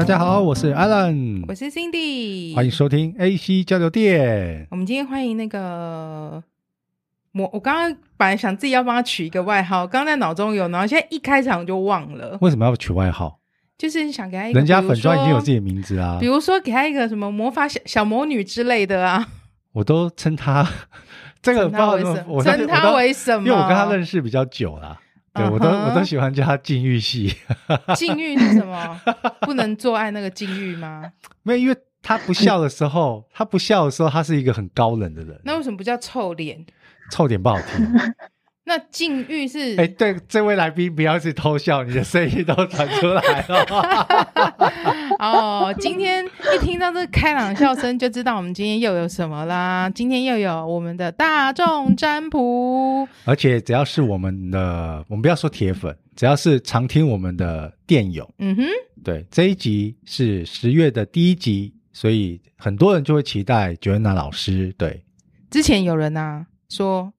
[0.00, 4.66] 大家好，我是 Alan，我是 Cindy，欢迎收听 AC 交流电。
[4.70, 6.42] 我们今天欢迎那个
[7.32, 12.38] 魔，我刚刚本来想自己要帮他取一个外号，刚刚在脑中有，然后现在一开场就忘了。
[12.40, 13.40] 为什么要取外号？
[13.76, 19.28] 就是想给他一个，人家粉专已经有自己的名字啊，比如说给他一个什么魔法小小魔女之类的啊，
[19.72, 20.66] 我都称他
[21.42, 22.42] 这个，称他为什么？
[22.42, 23.46] 称他为什么？
[23.46, 24.98] 因为我跟他认识比较久了。
[25.32, 27.34] 对，我都我都喜欢叫他禁欲系。
[27.94, 29.00] 禁欲是什么？
[29.42, 31.12] 不能做爱那个禁欲吗？
[31.42, 35.40] 没有，因为他不笑的时候，他不笑的时候，他是一个很高冷的人。
[35.44, 36.64] 那为什么不叫臭脸？
[37.10, 37.86] 臭脸不好听。
[38.70, 39.74] 那禁欲是？
[39.80, 43.66] 哎，对，这位来宾不要去偷笑，你的声音都传出来了。
[45.18, 46.24] 哦，今天
[46.54, 49.90] 一听到这个开朗笑声，就知道我们今天又有什么啦。
[49.92, 58.62] 今天又有我们的大众占卜，而且只要是我们的，我们不要说铁粉，只要是常听我们的电友，嗯哼，
[59.02, 64.72] 对，这一集是十月的第一集，所以很多人就会期待 Joanna 老师。
[64.78, 65.02] 对，
[65.50, 67.12] 之前有人啊说。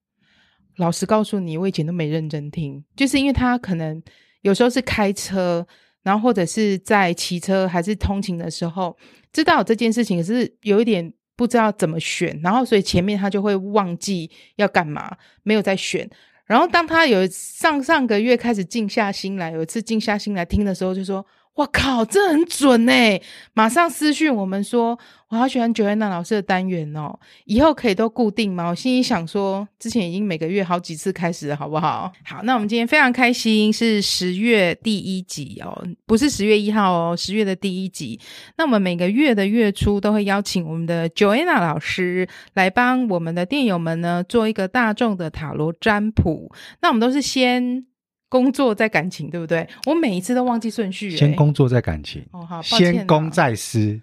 [0.81, 4.01] 老实告诉你，我以前都没认真听，就是因为他可能
[4.41, 5.65] 有时候是开车，
[6.01, 8.97] 然后或者是在骑车还是通勤的时候，
[9.31, 16.09] 知道这件事情，是有一点不知道怎么选，然后所以前面他就会忘记要干嘛，没有再选。
[16.45, 21.25] 然后当他有上上个月开始静下心来，有一次静下心来听的时候，就说。
[21.53, 23.21] 我靠，这很准欸！
[23.53, 28.69] 马上私讯我们说，我好喜欢 Joanna 老师的单元哦，以后可以都固定吗？
[28.69, 32.11] 我心里想说，之前已经每个月好几次开始了，好不好？
[32.23, 38.17] 好，那我们今天非常开心，是十月第一集哦，不是十月一号哦，十月的第一集。
[38.57, 46.49] 那我们每个月的月初都会邀请我们的 Joanna 老师来帮我们的电友们呢做一个大众的塔罗占卜。
[46.81, 47.85] 那我们都是先。
[48.31, 49.67] 工作在感情，对不对？
[49.85, 51.11] 我每一次都忘记顺序。
[51.17, 52.25] 先工作再感情。
[52.31, 54.01] 哦，好，先公再私。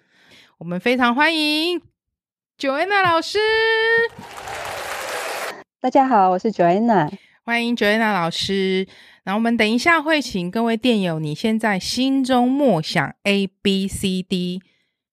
[0.59, 1.81] 我们非常欢迎
[2.59, 3.39] Joanna 老师。
[5.81, 7.11] 大家好，我是 Joanna。
[7.43, 8.87] 欢迎 Joanna 老师。
[9.23, 14.61] 那我们等一下会请各位电友，你现在心中默想 A B C D，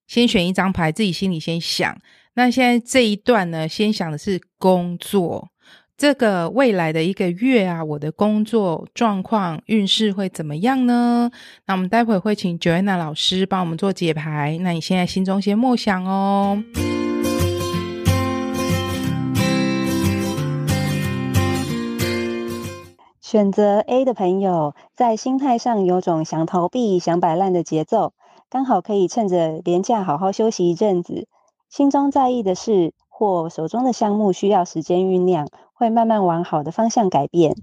[0.07, 1.99] 先选一张牌，自己心里先想。
[2.35, 5.49] 那现在这一段呢，先想的是工作。
[5.99, 11.31] 这个未来的一个月啊，我的工作状况运势会怎么样呢？
[11.65, 14.59] 那我们待会会请 Joanna 老师帮我们做解牌。
[14.61, 16.63] 那你现在心中先默想哦。
[23.23, 28.13] 选择 A 的朋友，在心态上有种想逃避、想摆烂的节奏，
[28.51, 31.27] 刚好可以趁着连假好好休息一阵子。
[31.71, 35.49] 心中在意的事或手中的项目需要时间酝酿。
[35.79, 37.55] 会慢慢往好的方向改变。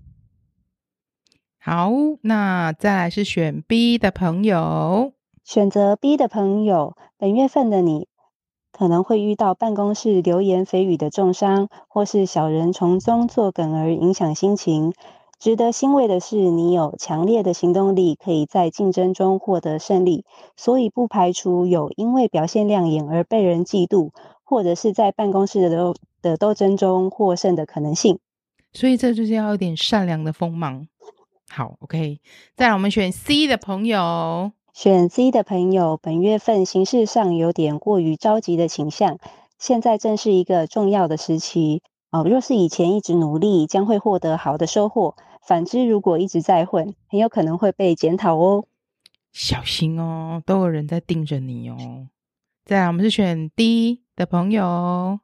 [1.58, 1.90] 好，
[2.22, 5.14] 那再来是选 B 的朋友。
[5.44, 8.08] 选择 B 的朋友，本月份的你
[8.72, 14.94] 可能会遇到办公室流言蜚语的重伤，或是小人从中作梗而影响心情。
[15.40, 20.24] 值得欣慰的是，你有强烈的行动力，可以在竞争中获得胜利，
[20.56, 24.12] 所以不排除有因为表现亮眼而被人嫉妒，
[24.44, 25.96] 或者是在办公室的都。
[26.24, 28.18] 的斗争中获胜的可能性，
[28.72, 30.88] 所以这就是要有点善良的锋芒。
[31.50, 32.20] 好，OK，
[32.56, 39.20] 再来我们选 C 的朋友，选 C 的朋友，本月份形势上有点过于着急的倾向，
[39.60, 42.24] 现在正是一个重要的时期哦。
[42.28, 45.14] 若是以前一直努力，将会获得好的收获；
[45.46, 48.66] 反之，如果一直在混，很有可能会被检讨哦。
[49.32, 52.08] 小心哦，都有人在盯着你哦。
[52.66, 55.20] 再来，我们是选 D 的朋友。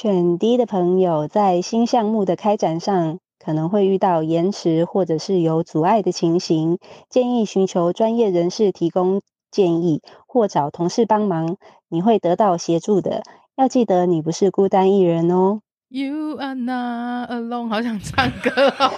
[0.00, 6.78] 选 D 的朋友，在新项目的开展上可能会遇到延迟或者是有阻碍的情形，
[7.10, 11.58] 建议寻求专业人士提供建议，或找同事帮忙，
[11.90, 13.22] 你会得到协助的。
[13.56, 15.60] 要记得，你不是孤单一人哦。
[15.90, 18.90] You are not alone，好想唱歌哦。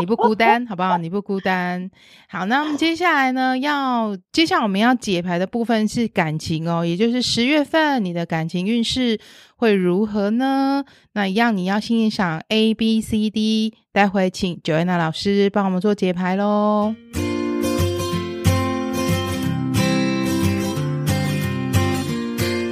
[0.00, 0.98] 你不孤单，好不好？
[0.98, 1.90] 你不孤单。
[2.28, 3.58] 好，那我们接下来呢？
[3.58, 9.18] 要接下来我们要解牌的部分是感情哦，也就是十月份你的感情运势
[9.56, 10.84] 会如何呢？
[11.12, 16.94] 那一样你要欣赏 A B C D，待会请 Joanna 老师帮我们做解牌喽。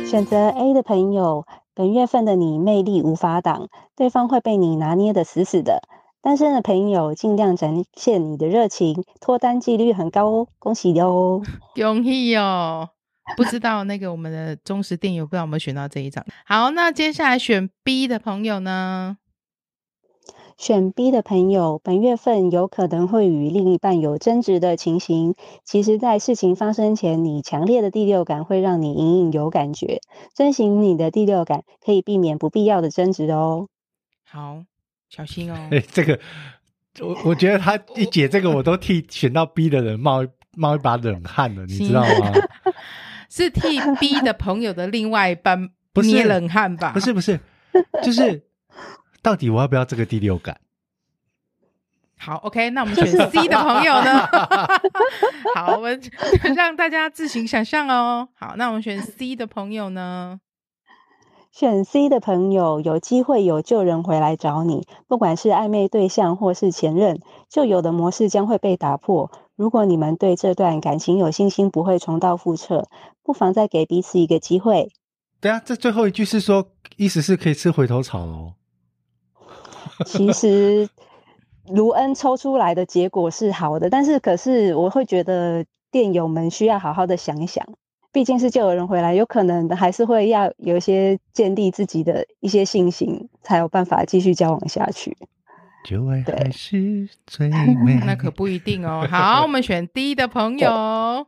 [0.06, 1.44] 选择 A 的朋友。
[1.78, 5.82] 本月份的你魅力无法挡，对方会被你拿捏得死死的。
[6.26, 11.40] 单身的朋友尽量展现你的热情，脱单几率很高哦，恭喜哟！
[11.76, 12.88] 恭喜哟！
[13.36, 16.26] 不知道那个我们的忠实电友不知道有没有选到这一张？
[16.44, 19.18] 好，那接下来选 B 的朋友呢？
[20.56, 25.36] 选 B 的朋友，本月份有可能会与另一半有争执的情形。
[25.64, 30.00] 其实，在事情发生前，你强烈的第六感会让你隐隐有感觉。
[30.34, 33.68] 遵循你的第六感，可以避免不必要的争执哦。
[34.28, 34.64] 好，
[35.08, 35.68] 小心哦。
[35.70, 36.18] 哎， 这个，
[37.00, 40.26] 我我觉得他一解这个，我都替选到 B 的人冒
[40.56, 42.32] 冒一把冷汗了，你知道吗？
[43.30, 45.70] 是 替 B 的朋友的另外一半
[46.02, 46.92] 捏冷汗吧？
[46.92, 47.38] 不是不是，
[48.02, 48.42] 就是。
[49.22, 50.56] 到底我要不要这个第六感？
[52.16, 54.24] 好，OK，那我们选 C 的朋友呢？
[55.56, 56.00] 好，我们
[56.54, 58.28] 让大家自行想象哦。
[58.34, 60.38] 好，那我们选 C 的朋友呢？
[61.58, 67.18] 选 C 的朋友有机会有旧人回来找你，不管是暧昧对象或是前任，
[67.48, 69.30] 旧有的模式将会被打破。
[69.54, 72.84] 如果你们对这段感情有信心，不会重蹈覆辙，
[73.22, 74.92] 不妨再给彼此一个机会。
[75.40, 76.66] 对啊，这最后一句是说，
[76.98, 78.52] 意思是可以吃回头草喽。
[80.04, 80.86] 其实
[81.70, 87.66] 卢恩抽出来的结果是好的，但是可是我会觉得电友们需要好好的想一想，
[88.16, 95.18] 毕竟是救有人回来，有可能还是会要有一些建立自己的一些信心，才有办法继续交往下去。
[95.84, 97.50] 旧爱还是最
[97.84, 99.06] 美，那可不一定哦。
[99.10, 101.26] 好，我们选 D 的朋友，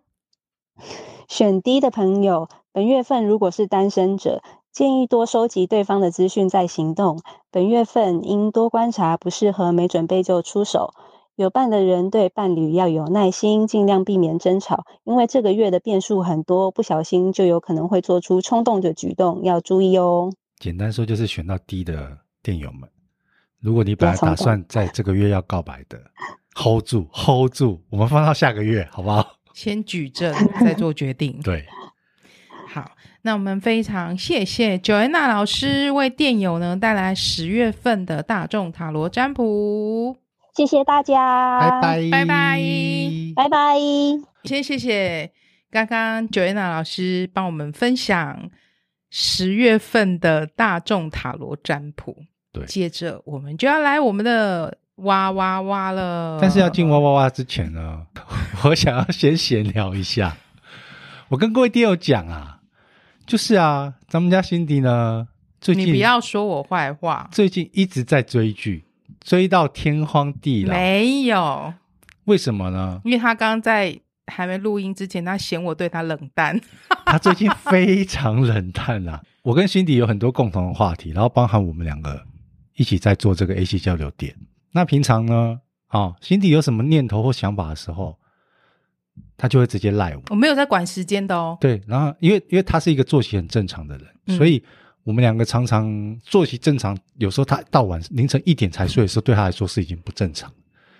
[1.29, 4.41] 选 D 的朋友，本月份如果是单身者。
[4.71, 7.21] 建议多收集对方的资讯再行动。
[7.51, 10.95] 本月份应多观察，不适合没准备就出手。
[11.39, 20.33] 有伴的人对伴侣要有耐心，尽量避免争吵，因为这个月的变数很多，不小心就有可能会做出冲动的举动，要注意哦。
[20.59, 22.91] 简单说就是选到低的电友们，
[23.61, 25.97] 如果你本来打算在这个月要告白的，
[26.61, 29.25] hold 住，hold 住，我们放到下个月好不好？
[29.55, 31.39] 先举证再做决定。
[31.47, 31.65] 对。
[32.67, 32.91] 好，
[33.23, 40.17] 那我们非常谢谢 Joanna 老师为电友呢带来十月份的大众塔罗占卜，
[40.59, 42.59] 谢谢大家，拜拜拜拜
[43.37, 43.77] 拜拜。
[44.43, 45.31] 先谢谢
[45.71, 48.51] 刚刚 Joanna 老师帮我们分享
[49.09, 56.41] 十月份的大众塔罗占卜，对，接着我们就要来我们的哇哇哇了。
[56.43, 58.05] 但是要进哇哇哇之前呢，
[58.67, 60.37] 我想要先闲聊一下，
[61.29, 62.57] 我跟各位电友讲啊。
[63.29, 65.29] 就是啊，咱们家辛迪呢，
[65.61, 67.29] 最近你不要说我坏话。
[67.31, 68.85] 最近一直在追剧，
[69.29, 70.73] 追到天荒地老。
[70.73, 71.75] 没有，
[72.25, 72.99] 为什么呢？
[73.05, 73.95] 因为他刚刚在
[74.27, 76.59] 还没录音之前，他嫌我对他冷淡。
[77.05, 79.23] 他最近非常冷淡啊。
[79.43, 82.25] 我跟辛迪有很多共同的话题，然后包含我们两个
[82.77, 84.35] 一起在做这个 AC 交流点。
[84.73, 88.19] 那平常呢，啊、哦，辛迪有什么念头或想法的时候，
[89.37, 91.59] 他就会直接赖我，我没有在管时间的哦。
[91.61, 94.65] 对，然后因为因为他是一个作息很正常的人，嗯、所以
[95.09, 95.91] 我们两个常常
[96.23, 96.95] 作息正常。
[97.17, 100.53] 有时候他到晚凌晨一点才睡的时候，对他来说是已经不正常。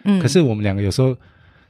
[0.05, 1.15] 嗯，可是我们两个有时候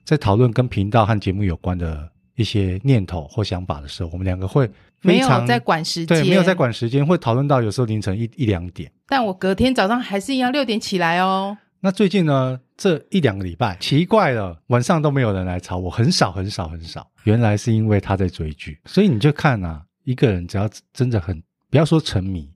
[0.05, 4.71] 在讨论跟频道和节目有关的一些念头或想法的时候，我们两个会
[5.03, 8.89] 没有在管时间，对，没有在管时间，会讨论到有时候凌晨一一两点。
[9.09, 11.59] 但我隔天早上还是一样六点起来哦。
[11.81, 17.11] 那最近呢，这一两个礼拜，奇怪了，晚上都没有人来吵我，很少很少很少。
[17.25, 22.51] 原来是因为他在追剧，所以你就看啊，一个人只要真的很不要说沉迷，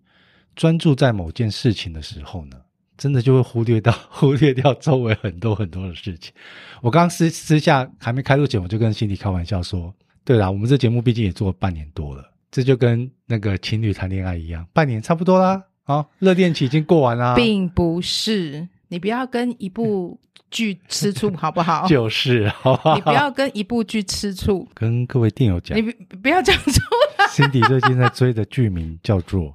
[0.56, 2.56] 专注在某件事情的时候呢，
[2.96, 6.32] 真的就会忽略到 忽略掉周围很多很多的事情。
[6.80, 18.68] 我刚私私下还没开录前，我就跟心迪开玩笑说，对啦，我们这节目毕竟也做了半年多了，这就跟那个情侣谈恋爱一样，半年差不多啦，啊，热恋期已经过完啦，并不是。
[18.92, 20.20] 你不要跟一部
[20.50, 21.86] 剧吃醋，好不好？
[21.88, 22.94] 就是，好不好？
[22.94, 24.68] 你不要跟一部剧吃醋。
[24.74, 26.78] 跟各位电友讲，你不 不要讲出
[27.16, 27.26] 来。
[27.28, 29.40] Cindy 最近在追的剧名叫做《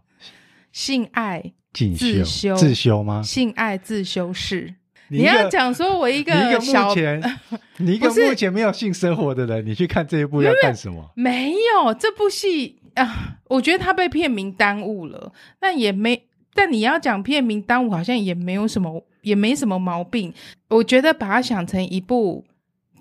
[0.72, 3.22] 性爱进自修》，自修吗？
[3.22, 4.74] 性爱自修室。
[5.10, 7.22] 你要讲说，我一个一个目前，
[7.78, 11.12] 你一个目前没有性生活的人，你去看这一部要干什么？
[11.14, 15.32] 没有这部戏啊，我觉得他被片名耽误了。
[15.60, 16.24] 但也没，
[16.56, 19.06] 但你要讲片名耽误，好像也没有什么。
[19.28, 20.34] 也没什么毛病，
[20.70, 22.46] 我觉得把它想成一部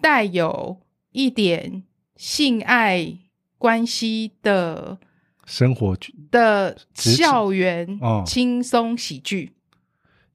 [0.00, 0.78] 带有
[1.12, 1.82] 一点
[2.16, 3.16] 性爱
[3.56, 4.98] 关系的
[5.44, 9.52] 生活剧的校园轻松喜剧。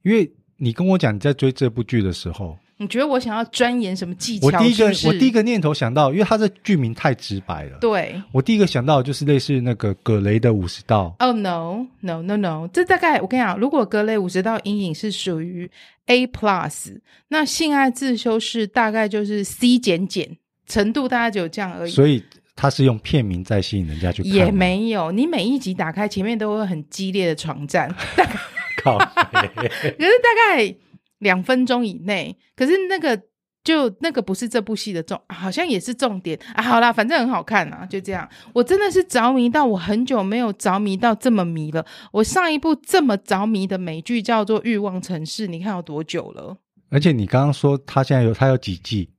[0.03, 2.57] 因为你跟我讲你在追这部剧的时候。
[2.81, 4.47] 你觉得我想要钻研什么技巧？
[4.47, 7.77] 我第一个我第一个念头想到，因为它的剧名太直白了。
[7.79, 11.15] 对，我第一个想到就是类似那个葛雷的五十道。
[11.19, 15.69] 哦、oh, no no no no，这大概我跟你讲，如果格雷五十道阴影是属于
[16.07, 16.97] A plus，
[17.27, 21.91] 那性爱自修室大概就是 C 减减程度，大概只有这样而已。
[21.91, 22.23] 所以
[22.55, 24.31] 他是用片名在吸引人家去看。
[24.31, 27.93] 也没有，你每一集打开前面都会很激烈的床战，
[28.83, 30.75] 靠北 可是大概。
[31.21, 32.37] 两分钟以内。
[32.55, 33.19] 可是那个
[33.63, 36.61] 就那个不是这部戏的重，好像也是重点啊。
[36.61, 38.27] 好啦，反正很好看啊，就这样。
[38.53, 41.85] 我真的是着迷到我很久没有着迷到这么迷了。
[42.11, 46.57] 我上一部这么着迷的美剧叫做《欲望城市》，你看有多久了？
[46.89, 49.09] 而且你刚刚说他现在有他有几季？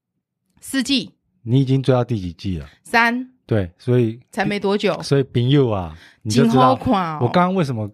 [0.60, 1.10] 四季。
[1.44, 2.68] 你已经追到第几季了？
[2.84, 3.28] 三。
[3.44, 5.00] 对，所以才没多久。
[5.02, 6.70] 所以朋友啊，你就知道
[7.20, 7.90] 我刚刚为什么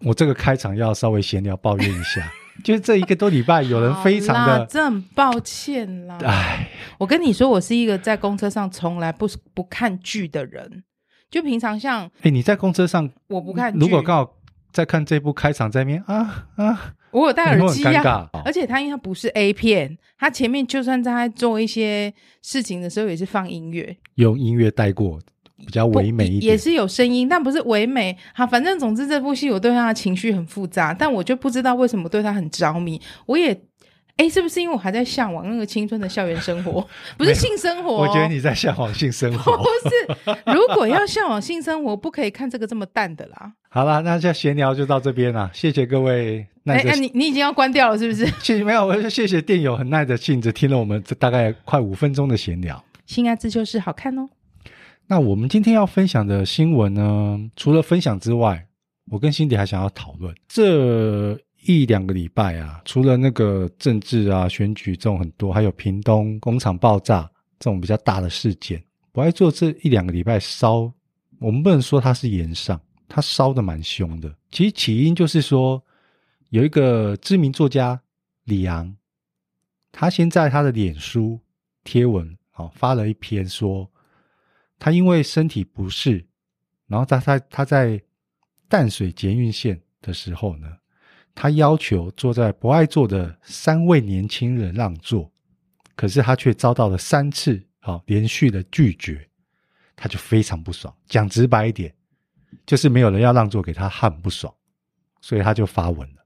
[0.00, 2.32] 我这个开场要稍微闲聊抱怨一下，
[2.64, 6.18] 就是这一个多礼拜有人非常的，真很抱歉啦。
[6.24, 10.84] 哎，我跟你说，我是一个在公车上从来不不看剧的人，
[11.30, 14.34] 就平常像哎，你在公车上我不看剧，如果刚好
[14.72, 16.94] 在看这部开场在那边啊啊。
[17.10, 22.12] 我有戴耳机啊，而且他因为他不是 A 片，他前面就算在做一些
[22.42, 25.18] 事情的时候也是放音乐，用音乐带过，
[25.66, 28.16] 比较唯美一点，也是有声音，但不是唯美。
[28.32, 33.00] 好，反正总之这部戏我对他的情绪很复杂，但我就不知道为什么对他很着迷。
[33.26, 33.60] 我也，
[34.16, 36.86] 哎，是不是因为我还在向往那个青春的校园生活，
[37.18, 37.92] 不是性生活？
[37.92, 40.52] 我觉得你在向往性生活， 不是。
[40.54, 43.52] 如果要向往性生活，不可以看这个这么淡的啦。
[43.68, 46.46] 好了，那就闲聊就到这边了，谢谢各位。
[46.64, 48.26] 哎哎，你你已经要关掉了是不是？
[48.42, 52.84] 谢谢没有，我就谢谢电友很耐着性子听了我们这大概快五分钟的闲聊。
[53.06, 54.28] 性爱自修室好看哦。
[55.10, 58.68] 那我们今天要分享的新闻呢，除了分享之外，
[59.10, 61.32] 我跟辛迪还想要讨论这
[61.64, 67.22] 一两个礼拜啊，除了那个政治啊、选举这种很多，还有屏东工厂爆炸
[67.58, 70.92] 这种比较大的事件，不爱做这一两个礼拜烧，
[71.38, 74.32] 我们不能说它是炎上，它烧得蛮凶的。
[74.50, 75.82] 其实起因就是说。
[76.50, 78.00] 有一个知名作家
[78.44, 78.96] 李昂，
[79.92, 81.38] 他先在他的脸书
[81.84, 83.86] 贴文，好发了一篇说，
[84.78, 86.24] 他因为身体不适，
[86.86, 88.00] 然后他他他在
[88.68, 90.68] 淡水捷运线的时候呢，
[91.34, 95.30] 他要求坐在博爱座的三位年轻人让座，
[95.96, 99.28] 可是他却遭到了三次好连续的拒绝，
[99.96, 100.94] 他就非常不爽。
[101.06, 101.94] 讲直白一点，
[102.66, 104.54] 就是没有人要让座给他，很不爽，
[105.20, 106.24] 所以他就发文了。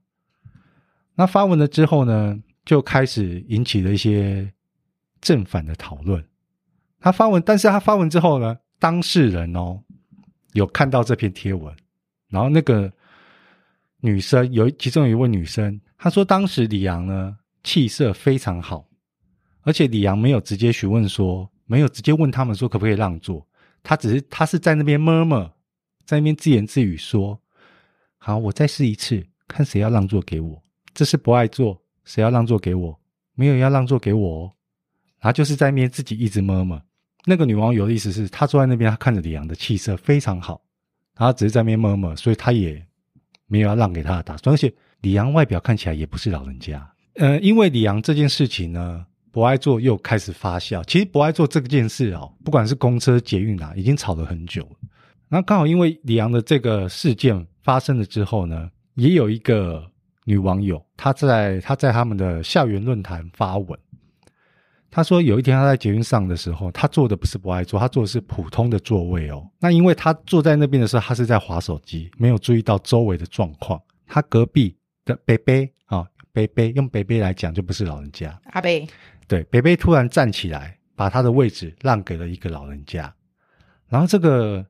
[1.15, 4.51] 那发文了之后呢，就开始引起了一些
[5.21, 6.23] 正反的讨论。
[7.03, 9.77] 他发文，但是他发文之后呢，当事人哦
[10.53, 11.75] 有看到这篇贴文，
[12.29, 12.89] 然后那个
[13.99, 18.87] 女生有其中有一位女生，她说当时李阳呢气色非常好，
[19.63, 23.45] 而且李阳没有直接询问说，没有直接问他们说可不可以让座，
[23.83, 25.39] 他只是他是在那边默默
[26.05, 27.37] 在那边自言自语说
[28.17, 30.63] ：“好，我再试一次，看谁要让座给我。”
[30.95, 32.97] 这是不爱座，谁要让座给我？
[33.35, 34.51] 没有要让座给我哦。
[35.19, 36.81] 然后就是在那边自己一直摸摸。
[37.25, 40.61] 那个女网友的意思是，她坐在那边，她看着李阳的气色非常好，
[41.17, 42.85] 然后只是在那边摸摸所以她也
[43.47, 44.53] 没有要让给他的打算。
[44.53, 46.85] 而且李阳外表看起来也不是老人家。
[47.15, 50.83] 呃，因为李阳这件事情呢，博爱做又开始发酵。
[50.85, 54.77] 其实博爱做这件事哦，不管是公车、捷运啊，已经吵了很久了。
[55.29, 59.89] 然后刚好因为李阳的这个事件发生了之后呢，也有一个。
[60.25, 63.77] 女网友，她在她在他们的校园论坛发文，
[64.93, 69.49] 她说有一天他在捷运上的时候，他坐的不是不爱坐，他坐的是普通的座位哦。
[69.59, 73.81] 那因为他坐在那边的时候，他是在划手机，没有注意到周围的状况。
[74.05, 78.87] 他隔壁的北北啊，伯伯用北北来讲就不是老人家，阿北，
[79.27, 83.11] 对，北北突然站起来，把他的位置让给了一个老人家。
[83.89, 84.63] 然后这个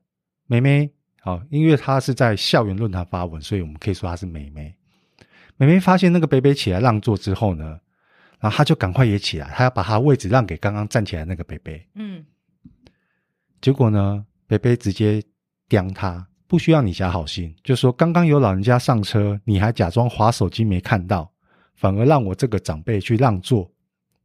[0.46, 0.90] 妹妹，
[1.20, 4.74] 啊，因为她是在校园论坛发文，所以我们可以说她是妹妹。
[5.58, 7.78] 妹妹发现那个北北起来让座之后呢，
[8.44, 11.82] 然后他就赶快也起来，他要把他位置让给刚刚站起来那个北北。
[11.94, 12.22] 嗯，
[13.62, 15.22] 结果呢，北北直接
[15.66, 21.32] 刁他，不需要你假好心，就说刚刚有老人家上车，你还假装划手机没看到，
[21.74, 23.72] 反而让我这个长辈去让座，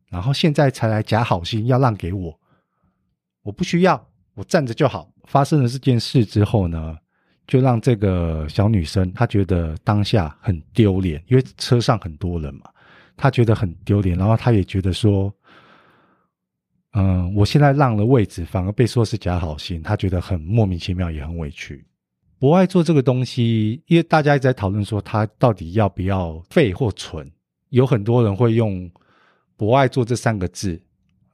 [0.09, 2.37] 然后现在才来假好心要让给我，
[3.41, 5.09] 我不需要，我站着就好。
[5.27, 6.97] 发生了这件事之后呢，
[7.47, 12.69] 就让这个小女生她觉得当下很丢脸，因为车上很多人嘛，
[13.19, 15.33] 他觉得很丢脸，然后他也觉得说，
[16.93, 21.85] 嗯，我现在让了位置，反而被说是假好心，他觉得很莫名其妙，也很委屈。
[22.39, 27.29] 博爱座这个东西，因为大家一直在讨论说他到底要不要废或存，
[27.69, 28.89] 有很多人会用
[29.57, 30.81] 博爱座这三个字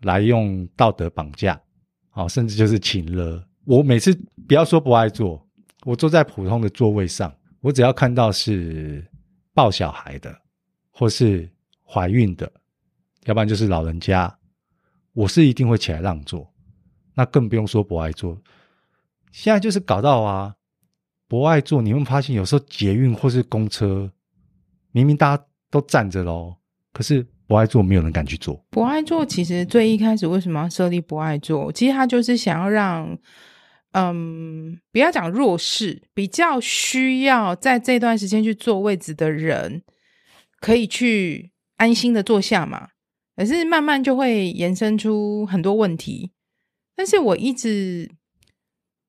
[0.01, 1.61] 来用道德绑架，
[2.09, 3.47] 啊，甚至就是请了。
[3.65, 4.13] 我每次
[4.47, 5.39] 不要说博爱座。
[5.85, 9.05] 我坐在普通的座位上，我只要看到是
[9.53, 10.35] 抱小孩的，
[10.89, 11.47] 或是
[11.87, 12.51] 怀孕的，
[13.25, 14.37] 要不然就是老人家，
[15.13, 16.51] 我是一定会起来让座。
[17.13, 18.37] 那更不用说博爱座，
[19.31, 20.55] 现在就是搞到啊，
[21.27, 24.11] 博爱座，你会发现有时候捷运或是公车，
[24.91, 26.57] 明明大家都站着喽，
[26.91, 28.65] 可是博爱座没有人敢去做。
[28.69, 31.71] 博爱座其实最一开始为什么要设立博爱座？
[31.71, 33.17] 其实他就是想要让，
[33.91, 39.83] 嗯，不要讲弱势，比较需要在这段时间去坐位置的人，
[40.59, 42.89] 可以去安心的坐下嘛。
[43.35, 46.31] 可是慢慢就会延伸出很多问题。
[46.95, 48.09] 但是我一直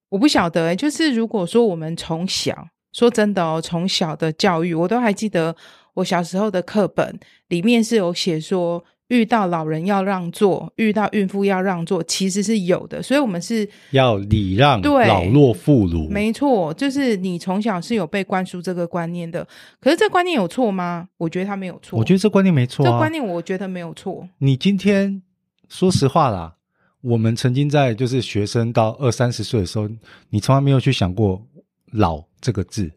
[0.09, 5.55] 我不晓得、欸，就是如果说我们从小说真的哦，从小的教育，我都还记得
[5.95, 7.19] 我小时候的课本
[7.49, 13.03] 里面是有写说，遇到老人要让座，遇到孕妇要让座，其实是有的。
[13.03, 16.09] 所以，我们是要礼让对老弱妇孺。
[16.09, 19.47] 没错，就是你从小是有被灌输这个观念的。
[19.81, 21.09] 可是，这观念有错吗？
[21.19, 21.99] 我觉得他没有错。
[21.99, 24.29] 我觉得这观念没错、啊，这观念我觉得没有错。
[24.39, 25.23] 你今天
[25.69, 26.55] 说实话啦。
[27.03, 29.89] 我们曾经在就是学生到二三十岁的时候，
[30.31, 31.41] 你从来没有去想过
[31.93, 32.91] “老”这个字。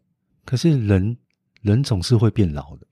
[0.45, 1.15] 可是人，
[1.61, 2.87] 人总是会变老的，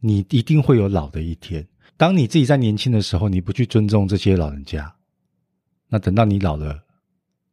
[0.00, 1.66] 你一定会有老的一天。
[1.96, 4.96] 当你自己在年轻的时候，你不去尊重这些老人家，
[5.88, 6.84] 那等到你老了，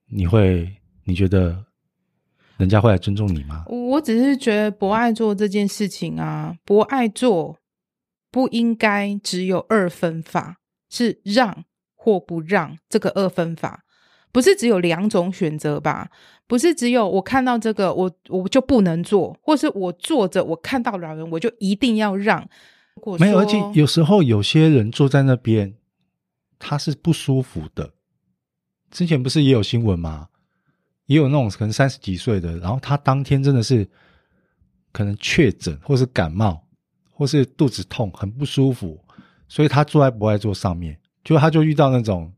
[0.07, 1.65] 你会你觉得
[2.57, 3.65] 人家会来尊重你吗？
[3.67, 7.57] 我只是觉得博爱做这件事情啊，博爱做
[8.31, 10.57] 不应该只有二分法，
[10.89, 11.65] 是让。
[12.05, 13.85] 或不让这个二分法，
[14.33, 16.09] 不是只有两种选择吧？
[16.47, 22.45] 不是只有我看到这个，我我就不能做，或是我坐着，我看到老人，我就一定要让。
[23.19, 25.73] 没有，而且有时候有些人坐在那边，
[26.57, 27.91] 他是不舒服的。
[28.91, 30.27] 之前不是也有新闻吗？
[31.07, 33.85] 也有那种可能三十几岁的，然后他当天真的是
[34.91, 36.65] 可能确诊，或是感冒，
[37.11, 39.03] 或是肚子痛，很不舒服，
[39.49, 40.97] 所以他坐在博爱座上面。
[41.23, 42.31] 就他就遇到那种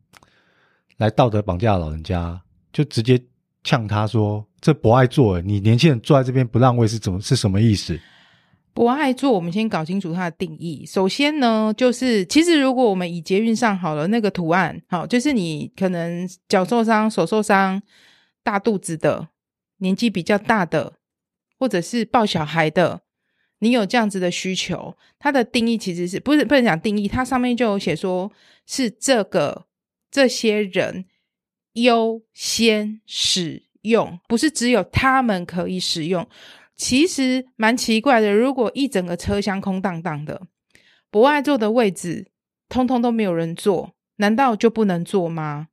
[0.98, 3.24] 来道德绑架的老人家，就直接
[3.64, 8.00] 呛他说：“这博爱座，你年轻人坐在这边不让位是怎么是什么意思？”
[8.75, 10.86] 不爱座，我们先搞清楚它的定义。
[10.86, 17.82] 首先呢，就是其实如果我们以捷运上好了那个图案，好，就是你可能脚受伤、手受伤、
[18.43, 19.30] 大肚子的、
[19.78, 20.95] 年纪比较大的，
[21.58, 23.04] 或者是抱小孩的。
[23.60, 27.08] 你有这样子的需求，它的定义其实是不是不能讲定义？
[27.08, 28.30] 它上面就有写说，
[28.67, 29.65] 是这个
[30.12, 31.06] 这些人
[31.76, 36.28] 优先使用，不是只有他们可以使用。
[36.76, 40.42] 其实蛮奇怪的，如果一整个车厢空荡荡的，
[41.10, 42.28] 博爱座的位置
[42.68, 45.70] 通通都没有人坐，难道就不能坐吗？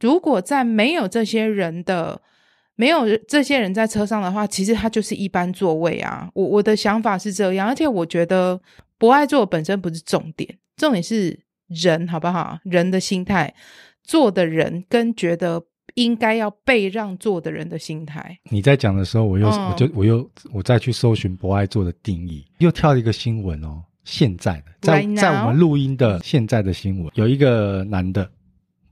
[0.00, 2.20] 如果在没有这些人的
[2.74, 6.28] 没有这些人在车上的话，其实它就是一般座位啊。
[6.34, 8.60] 我我的想法是这样，而且我觉得
[8.98, 12.58] 博爱座本身不是重点，重点是人好不好？
[12.64, 13.54] 人的心态，
[14.02, 15.62] 坐的人跟觉得
[15.94, 18.38] 应该要被让座的人的心态。
[18.50, 23.82] 你在讲的时候，我又、嗯、我就我又我再去搜寻博爱座的定义，又跳了一个新闻哦。
[24.04, 28.28] 现在的在在我们录音的现在的新闻，有一个男的。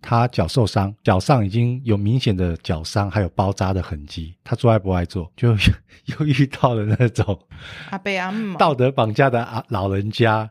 [0.03, 4.35] 他脚受伤，脚上已经有明显的脚伤，还有包扎的痕迹。
[4.43, 5.51] 他坐在博爱座，就
[6.19, 7.39] 又遇到了那种
[7.91, 10.51] 阿贝阿姆道德绑架的啊老人家，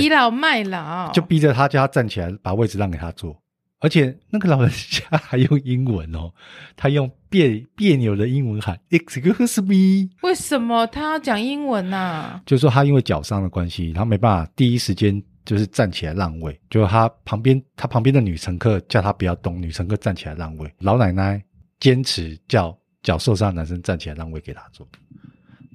[0.00, 3.38] 倚老卖老，就逼着他叫他站起来，把位置让给他坐。
[3.86, 6.32] 而且那个老人家还用英文哦，
[6.74, 10.10] 他用别别扭的英文喊 “Excuse me”。
[10.22, 12.42] 为什么他要讲英文呢、啊？
[12.44, 15.22] 就是说他因为脚伤的关系，他没办法第一时间。
[15.46, 20.68] 就是站起来让位，就他旁边，他旁边的女乘客叫他不要动，女乘客站起来让位。
[20.80, 21.40] 老奶奶
[21.78, 24.84] 坚持叫脚受伤的男生站起来让位给他坐，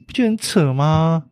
[0.06, 1.24] 不就很扯吗？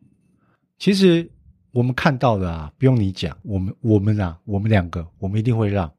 [0.78, 1.30] 其实
[1.70, 5.92] 我们看到的啊，不用你讲，我们我们啊，我们两个，我们一定会让。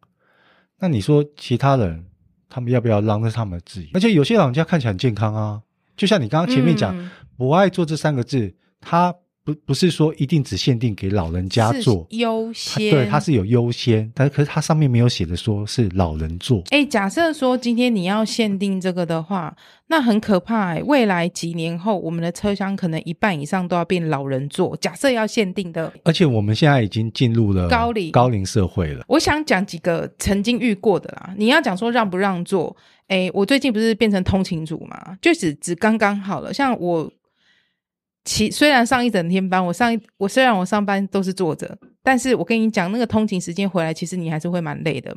[0.81, 2.05] 那你说其他人，
[2.49, 3.21] 他们要不要让？
[3.21, 3.89] 那是他们的自由。
[3.93, 5.61] 而且有些老人家看起来很健康啊，
[5.95, 9.15] 就像你刚刚前面讲，嗯、博爱做这三个字，他。
[9.43, 16.61] 不不是说一定只限定给老人家坐优先，对，它是有优先，但是可是它上面没有写的说是老人坐。
[16.69, 19.55] 哎，假设说今天你要限定这个的话，
[19.87, 20.83] 那很可怕哎。
[20.83, 24.77] 未来几年后，我们的车厢可能一半以上都要变老人座。
[24.77, 29.03] 假设要限定的，而且我们现在已经进入了高龄高龄社会了。
[29.07, 31.33] 我想讲几个曾经遇过的啦。
[31.35, 32.77] 你要讲说让不让座？
[33.07, 36.53] 哎，我最近不是变成通勤族嘛，就只只刚刚好了。
[36.53, 37.11] 像我。
[38.23, 45.15] 其虽然上一整天班，我上一我虽然我上班都是坐着，但是我跟你讲，那个通勤时间回来，其实你还是会蛮累的。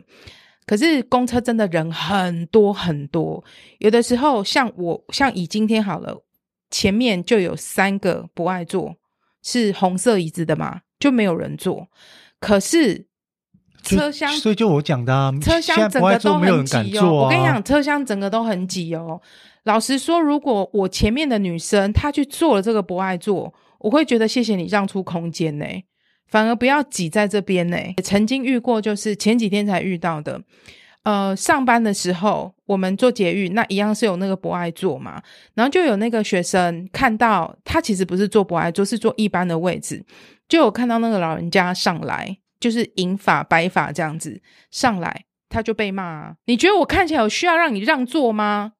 [0.66, 3.44] 可是公车真的人很多很多，
[3.78, 6.24] 有的时候像我像以今天好了，
[6.70, 8.96] 前面就有三个不爱坐，
[9.42, 11.86] 是红色椅子的嘛，就没有人坐。
[12.40, 13.06] 可是
[13.82, 17.12] 车厢，所以就我讲的啊，车厢整个都很挤哦。
[17.12, 19.20] 我跟你讲，车厢整个都很挤哦。
[19.64, 25.66] 老实说，如果我前面的女生她去坐了这个博爱座，我会觉得谢谢你让出空间呢。
[26.28, 27.76] 反而不要挤在这边呢。
[28.02, 30.40] 曾经遇过，就是前几天才遇到的。
[31.04, 35.22] 呃，上班的时候我们坐捷运，那一样是有那个博爱座嘛，
[35.54, 40.02] 然后就有那个学生看到他其实不是坐博爱座，是坐一般的位置，
[40.48, 46.34] 就有看到那个老人家上来，就是银发白发这样子上来，他就被骂。
[46.46, 48.72] 你觉得我看起来有需要让你让座吗？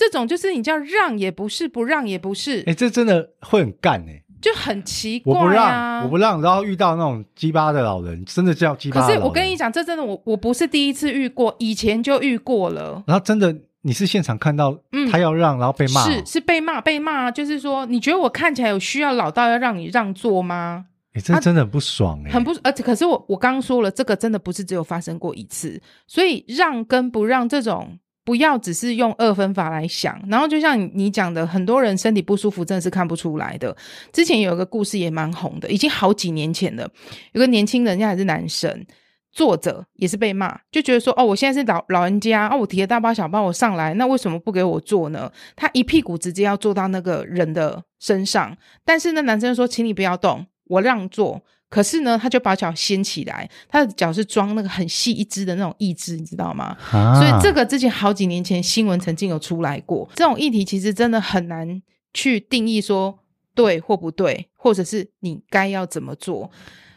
[0.00, 4.22] 这种就是你叫让也不是，不让也不是，哎，这真的会很干哎。
[4.40, 9.06] 就很奇怪、啊，我不让，我不让，然后遇到那种鸡巴的老人，真的叫鸡巴。
[9.06, 13.02] 可是我跟你讲，这真的我我不是第一次遇过，以前就遇过了。
[13.06, 14.74] 然后真的，你是现场看到
[15.12, 20.86] 他要让，嗯、然后被骂，是是被骂被骂，就是说，你觉得我看起来有需要老到要让你让座吗？
[21.12, 27.98] 哎，这真的很不爽哎，很不，而且可是我我刚刚说了，这个真的不是只有发生过一次，所以让跟不让这种。
[28.30, 33.76] 不要只是用二分法来想，然后就像你讲的，很多人身体不舒服真的是看不出来的。
[34.12, 36.88] 之前有一个故事也蛮红的，已经好几年前了。
[37.32, 38.86] 有个年轻人，家还是男生，
[39.32, 56.76] 坐着也是被骂，就觉得说：“哦，我现在是老老人家，哦，我提了大包小包我上来，那为什么不给我坐呢？”他一屁股直接要坐到那个人的身上，但是那男生说：“请你不要动，我让座。”可是呢，他就把脚掀起来，他的脚是装那个很细一只的那种义肢，你知道吗？
[56.90, 60.06] 啊、所以这个之前好几年前新闻曾经有出来过。
[60.16, 61.80] 这种议题其实真的很难
[62.12, 63.20] 去定义说
[63.54, 66.50] 对或不对，或者是你该要怎么做。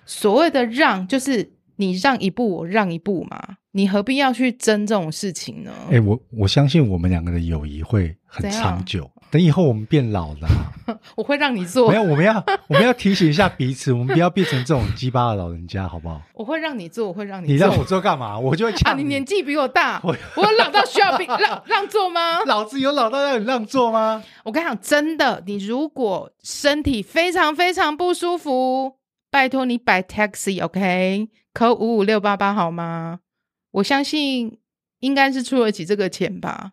[0.05, 3.57] 所谓的让，就是你让一步，我让一步嘛。
[3.75, 5.71] 你何必要去争这种事情呢？
[5.87, 9.09] 哎、欸，我我相信我们两个的友谊会很长久。
[9.33, 10.47] 等以后我们变老了，
[11.17, 11.89] 我会让你做。
[11.89, 12.35] 没有，我们要
[12.67, 16.21] 我们要提醒一下彼此，我们不要变成这种鸡巴的老人家，好不好？
[16.35, 17.53] 我会让你做，我会让你做。
[17.55, 18.37] 你让我做干嘛？
[18.37, 19.01] 我就会抢你。
[19.01, 22.41] 啊，你年纪比我大， 我我老到需要让让座吗？
[22.45, 24.23] 老子有老到让你让座吗？
[24.43, 28.97] 我跟你讲，真的，你如果身体非常非常不舒服，
[29.31, 33.21] 拜托你摆 taxi，OK，扣五五六八八好吗？
[33.71, 34.59] 我相信
[34.99, 36.71] 应该是出得起这个钱吧。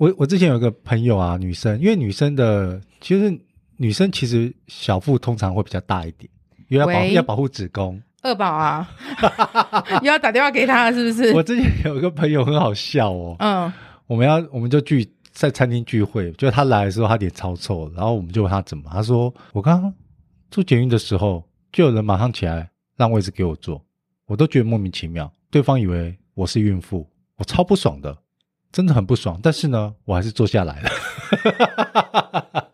[0.00, 3.38] 我我之前有一个朋友啊，女生，因为女生的其实
[3.76, 6.26] 女生其实小腹通常会比较大一点，
[6.68, 8.00] 因为要保喂要保护子宫。
[8.22, 8.88] 二宝啊，
[10.00, 11.34] 又要打电话给他是不是？
[11.34, 13.70] 我之前有一个朋友很好笑哦，嗯，
[14.06, 19.92] 我们要我们就聚在餐厅聚会，就他来的时候他脸超臭，然后我们就问他怎么，他说我刚刚
[20.50, 23.84] 做捷运的时候就有人马上起来让位置给我坐，
[24.24, 28.16] 我都觉得莫名其妙，对方以为我是孕妇，我超不爽的。
[28.72, 30.90] 真的很不爽，但是呢，我还是坐下来了。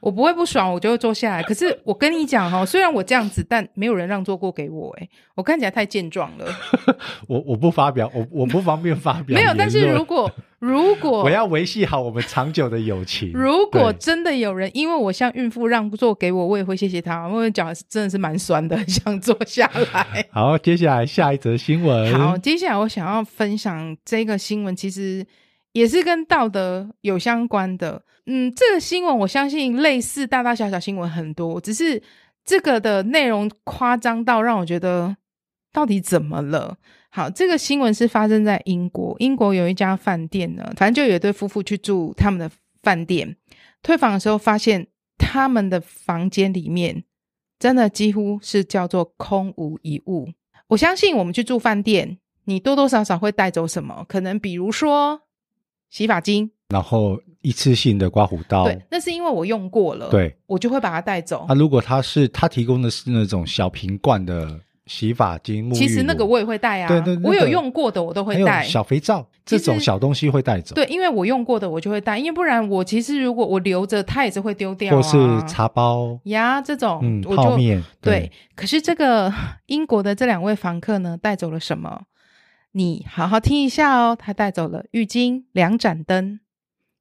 [0.00, 1.42] 我不会不爽，我就会坐下来。
[1.42, 4.96] 可是我跟你讲哦，虽然我这样子，但没有人让座过给我。
[5.00, 6.46] 哎，我看起来太健壮了。
[7.26, 9.36] 我我不发表，我我不方便发表。
[9.36, 17.28] 没有， 但是如果如果我要维系好我们长久的友情，如果真的有人因为我向孕妇让座给我，我也会谢谢他。
[17.28, 20.26] 因为脚真的是蛮酸的，想坐下来。
[20.32, 22.12] 好，接下来下一则新闻。
[22.18, 25.24] 好，接下来我想要分享这个新闻，其实
[25.72, 28.02] 也是跟道德有相关的。
[28.26, 32.02] 嗯，这个新闻我相信类似大大小小新闻很多，只是
[32.44, 35.16] 这个的内容夸张到让我觉得
[35.72, 36.76] 到底怎么了？
[37.10, 42.50] 好，这个新闻是发生在英国，英国有一家饭店呢，反正就有一对夫妇去住他们的
[42.82, 43.36] 饭店，
[43.82, 47.04] 退房的时候发现他们的房间里面
[47.58, 50.28] 真的几乎是叫做空无一物。
[50.68, 54.04] 我相信我们去住饭店，你多多少少会带走什么？
[54.06, 55.22] 可能比如说
[55.88, 56.50] 洗发精。
[56.68, 61.46] 然后一次性的刮胡刀，对，那是因为我用过了，对，我就会把它带走。
[61.48, 68.64] 那、啊、如果他是他提供的是那种小瓶罐的洗发精，其实那个我也会带啊，对对，我有用过的我都会带。
[68.64, 74.96] 小肥皂这种小东西会带走，对，因为我用过的我就会带，因为不然我其实如果我留着，它也是会丢掉、啊。
[74.96, 78.32] 或是茶包呀，这种嗯，我泡面对，对。
[78.56, 79.32] 可是这个
[79.66, 82.02] 英国的这两位房客呢，带走了什么？
[82.72, 86.40] 你好好听一下哦，他带走了浴巾、两盏灯。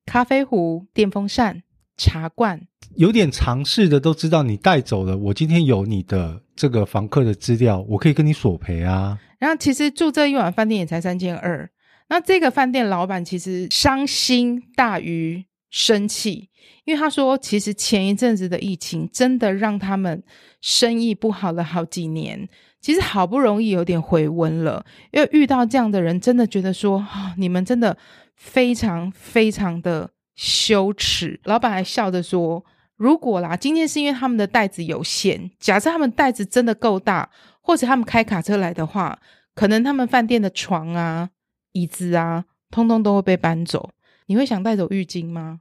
[0.06, 1.64] 咖啡壶、电风扇、
[1.98, 2.62] 茶罐，
[2.96, 5.18] 有点尝试的都知道，你带走了。
[5.18, 9.20] 我今天有你的这个房客的资料，我可以跟你索赔啊。
[9.40, 11.70] 然后其实住这一晚饭店也才三千二，
[12.10, 16.50] 那这个饭店老板其实伤心大于生气，
[16.86, 20.24] 因为他说，其实前一阵子的疫情真的让他们
[20.62, 22.48] 生意不好了好几年，
[22.80, 27.98] 其实好不容易有点回温了，因为遇到这样的人，真的觉得说，哦，你们真的。
[28.40, 32.64] 非常非常的羞耻，老板还笑着说
[32.96, 39.20] ：“如果啦，今天是因为他们的袋子有限，假设他们袋子真的够大，或者他们开卡车来的话，
[39.54, 41.32] 可能他们饭店的床啊、
[41.74, 43.90] 椅子啊，通通都会被搬走。
[44.28, 45.60] 你会想带走浴巾吗？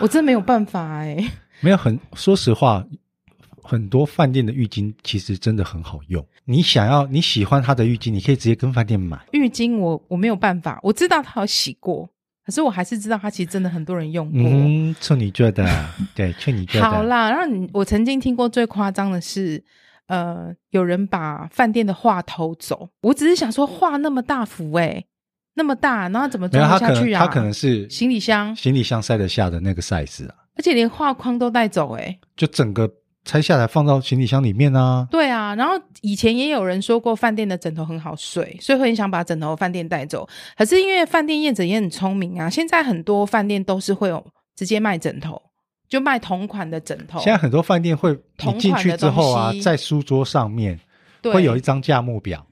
[0.00, 2.84] 我真没有办法哎、欸，没有很说实话，
[3.62, 6.26] 很多饭店的浴巾其实真的很好用。
[6.44, 9.24] 你想要你喜欢他的浴巾，你可以直接跟饭店买。
[9.30, 12.10] 浴巾我我没有办法，我知道他有洗过，
[12.44, 14.40] 可是我还是知道它其实真的很多人用过。
[14.42, 15.64] 嗯，处女座的，
[16.14, 16.88] 对，处女座的。
[16.88, 19.62] 好啦，然后你我曾经听过最夸张的是，
[20.08, 22.88] 呃，有人把饭店的画偷走。
[23.02, 25.06] 我只是想说，画那么大幅，欸，诶
[25.54, 27.20] 那么大，然后怎么装下去啊？
[27.20, 30.34] 他可，可能是行李箱，行李箱塞得下的那个 size 啊。
[30.56, 32.90] 而且连画框都带走，欸，诶就整个
[33.24, 35.06] 拆下来放到行李箱里面啊。
[35.10, 40.28] 对啊，然后以前也有人说过，饭店的枕头很好睡，所以会很想把枕头饭店带走。
[40.56, 44.24] 可是因为饭店业者也很聪明啊，现在很多饭店都是会有
[44.56, 45.40] 直接卖枕头，
[45.88, 47.20] 就卖同款的枕头。
[47.20, 50.78] 现在很多饭店会，你进去之后啊，在书桌上面
[51.22, 52.44] 会有一张价目表，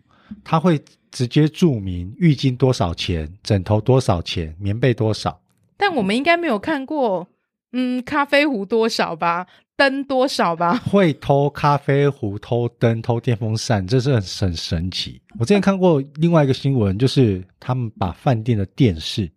[0.44, 0.80] 它会
[1.10, 5.40] 直接注明浴巾多少钱，枕头多少钱，棉被多少。
[5.76, 7.26] 但我们应该没有看过。
[7.72, 9.46] 嗯，咖啡壶多少吧？
[9.76, 10.76] 灯多少吧？
[10.90, 15.20] 会偷咖啡壶、偷灯、偷电风扇，这是很很神奇。
[15.38, 19.30] 我之前看过另外一个新闻，就是他们把饭店的电视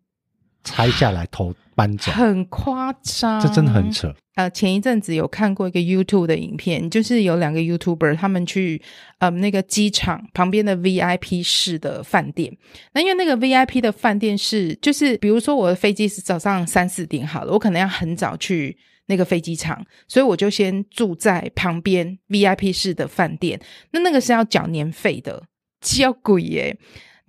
[0.63, 4.13] 拆下来偷搬走，很夸张，这真的很扯。
[4.35, 8.81] 呃，前一阵子有看过一个 YouTube 的影片，就是有两个 YouTuber 他们去
[9.19, 12.55] 呃那个机场旁边的 VIP 室的饭店。
[12.93, 23.59] 那因为那个 VIP 的饭店是，就是比如说我的飞机是早上三四点好了，我可能要很早去那个飞机场，所以我就先住在旁边 VIP 室的饭店。
[23.91, 25.43] 那那个是要缴年费的，
[25.81, 26.75] 超贵耶！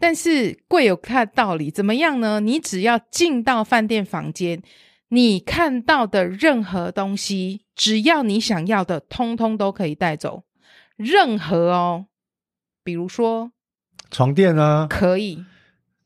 [0.05, 2.39] 但是贵有它的道理，怎么样呢？
[2.39, 4.63] 你只要进到饭店房间。
[5.09, 10.43] 你看到的任何东西，只要你想要的，通通都可以带走。
[10.97, 12.05] 任何哦，
[12.83, 13.53] 比如说
[14.11, 15.43] 床垫啊，可以。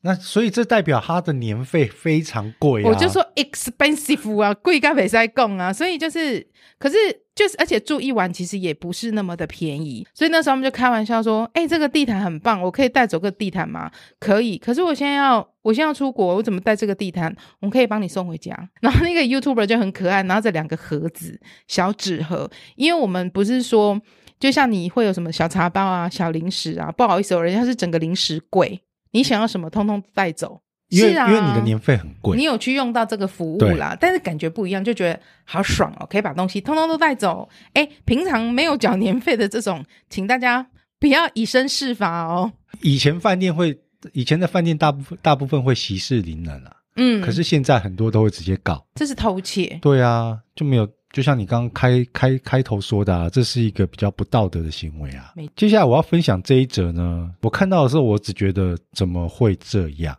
[0.01, 2.83] 那所以这代表它的年费非常贵！
[2.83, 6.95] 我就说 expensive 啊，贵咖啡在供啊，所以就是，可是
[7.35, 10.07] 就是，而且住一晚其实也不是那么的便宜。
[10.13, 14.57] 所以那时候我们就开玩笑说：“哎、欸，这个地毯很棒，我可以带走个地毯吗？”可以。
[14.57, 17.35] 可是我现在要，我现在要出国，我怎么带这个地毯？
[17.59, 18.57] 我可以帮你送回家。
[18.79, 23.99] 然后那个 YouTuber 就很可爱，拿着两个盒子，小纸盒，因为我们不是说，
[24.39, 28.81] 就像你会有什么小茶包啊、小零食啊，不好意思、哦，人家是整个零食柜。
[29.11, 30.61] 你想要什么，通通带走。
[30.89, 37.47] 因为是啊，因为你的年费很贵，你有去用到这个服务啦，但是感觉不一样，就觉得好爽哦，可以把东西通通都带走。
[37.73, 40.65] 哎，平常没有缴年费的这种，请大家
[40.99, 42.51] 不要以身试法哦。
[42.81, 43.79] 以前饭店会，
[44.13, 49.77] 以前的饭店大部分大部分会息事宁人啊，嗯，可是现在很多都会直接告，这是偷窃。
[49.83, 50.89] 对啊，就没有。
[51.11, 55.33] 就像你刚刚开开开头说的啊，这是一个比较不道德的行为啊。
[55.55, 60.15] 接下来我要分享这一则呢，我看到的时候，我只觉得怎么会这样？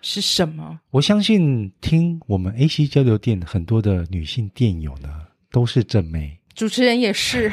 [0.00, 0.78] 是什么？
[0.90, 5.08] 我相信听我们 AC 交流店很多的女性电友呢，
[5.50, 6.38] 都是正妹。
[6.54, 7.50] 主持人也是，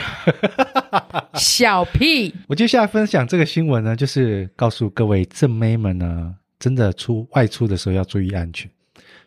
[1.36, 2.34] 小屁。
[2.48, 8.70] 我接下来分享这个新闻呢，就是告诉各位正妹们呢，真的出外出的时候要注意安全。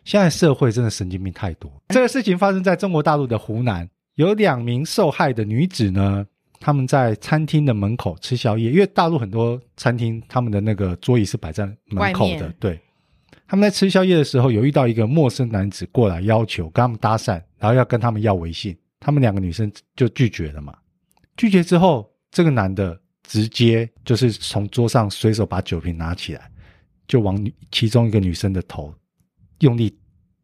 [0.05, 1.69] 现在社会真的神经病太多。
[1.89, 6.25] 这个事情发生在中国大陆的湖南，有两名受害的女子呢，
[6.59, 12.53] 他们在餐厅的门口吃宵夜，因为大陆很多餐厅他们的那个桌椅是摆在门口的。
[12.59, 12.79] 对，
[13.47, 20.77] 他们在吃宵夜的时候，有遇到一个陌生男子过来要求跟他们搭讪，然后要跟他们要微信，他们两个女生就拒绝了嘛。
[21.35, 26.47] 拒绝之后，这个男的直接就是从桌上随手把酒瓶拿起来，
[27.07, 28.93] 就往其中一个女生的头。
[29.65, 29.97] 用力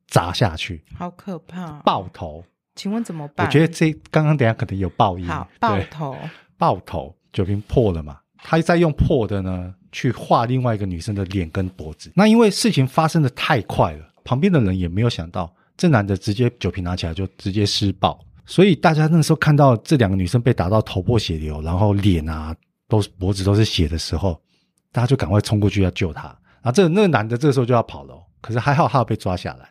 [0.07, 1.79] 砸下去，好可怕！
[1.81, 2.43] 爆头，
[2.75, 3.45] 请问怎么办？
[3.45, 5.25] 我觉得这刚刚等下可能有爆音。
[5.27, 6.17] 好，爆头，
[6.57, 8.19] 爆头，酒瓶破了嘛？
[8.43, 12.11] 他在用破的呢去画另外一个女生的脸跟脖子。
[12.15, 22.55] 那因为事情发生的太快了，旁边的人也没有想到，这男的直接酒瓶拿起来就直接施暴，所以大家那时候看到这两个女生被打到头破血流，然后脸啊
[22.87, 24.41] 都是脖子都是血的时候，
[24.91, 26.23] 大家就赶快冲过去要救她。
[26.63, 28.15] 然后这那个男的这个时候就要跑了。
[28.41, 29.69] 可是还好，他有被抓下来，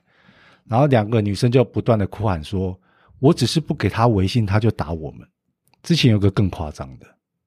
[0.67, 2.79] 然后两个女生就不断的哭喊说
[3.19, 5.27] ：“我只是不给他微信，他就打我们。”
[5.83, 7.07] 之前有个更夸张的，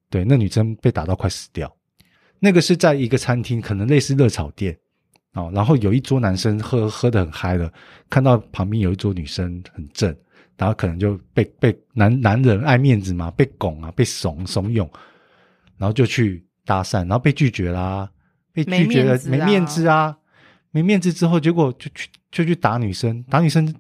[0.09, 1.73] 对，那女生被打到快死掉。
[2.39, 4.77] 那个是在一个餐厅，可能类似热炒店
[5.33, 7.71] 哦，然后有一桌男生喝喝得很嗨了，
[8.09, 10.13] 看到旁边有一桌女生很正，
[10.57, 14.89] 然后可能就被被男男人爱面子嘛，被拱啊，被怂怂恿，
[15.77, 18.09] 然后就去搭讪，然后被拒绝啦，
[18.51, 20.17] 被拒绝了，没面子啊。
[20.73, 23.73] 没面子之后，结果就去就去打女生，打女生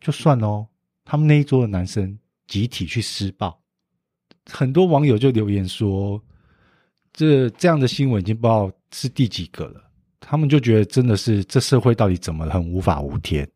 [0.00, 0.66] 就算了。
[1.04, 3.58] 他们那一桌的男生集体去施暴，
[4.46, 6.22] 很多网友就留言说
[7.14, 13.48] ：“这这样的新闻已经不知道是第几个了。”他们就觉得真的是这社会到底怎么了，很无法无天。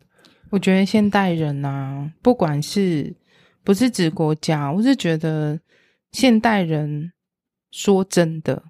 [0.50, 3.14] 我觉得现代人呐、不管是
[3.64, 5.61] 不是指国家，我是觉得
[6.12, 7.12] 现代人
[7.70, 8.64] 说真的，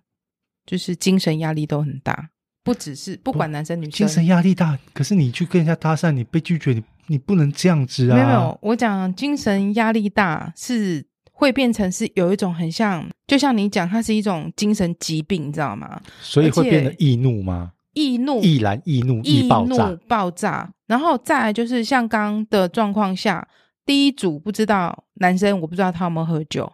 [0.67, 2.31] 就是精神压力都很大，
[2.65, 4.77] 不只是不管男生女生，精神压力大。
[4.93, 8.15] 可是你去跟人家搭讪，你被拒绝，你你不能这样子啊！
[8.17, 16.01] 没有，没有，我讲精神压力大是会变成是有一种很像，就像你讲，它是一种精神疾病，你知道吗？
[16.21, 17.73] 所以会变得易怒吗？
[17.93, 20.73] 易怒、易燃、易怒、易爆炸、怒爆炸。
[20.87, 23.47] 然后再来就是像刚的状况下。
[23.87, 26.73] 第一组不知道男生，我不知道他有没有喝酒。